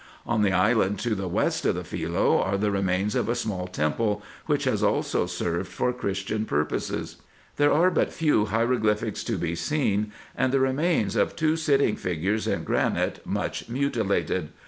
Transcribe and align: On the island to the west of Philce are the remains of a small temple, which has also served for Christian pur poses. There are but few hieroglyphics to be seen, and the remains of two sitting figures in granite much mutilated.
On 0.25 0.41
the 0.41 0.51
island 0.51 0.97
to 1.01 1.13
the 1.13 1.27
west 1.27 1.63
of 1.63 1.75
Philce 1.85 2.43
are 2.43 2.57
the 2.57 2.71
remains 2.71 3.13
of 3.13 3.29
a 3.29 3.35
small 3.35 3.67
temple, 3.67 4.23
which 4.47 4.63
has 4.63 4.81
also 4.81 5.27
served 5.27 5.71
for 5.71 5.93
Christian 5.93 6.45
pur 6.45 6.65
poses. 6.65 7.17
There 7.57 7.71
are 7.71 7.91
but 7.91 8.11
few 8.11 8.45
hieroglyphics 8.45 9.23
to 9.25 9.37
be 9.37 9.53
seen, 9.53 10.11
and 10.35 10.51
the 10.51 10.59
remains 10.59 11.15
of 11.15 11.35
two 11.35 11.55
sitting 11.55 11.95
figures 11.95 12.47
in 12.47 12.63
granite 12.63 13.21
much 13.27 13.69
mutilated. 13.69 14.49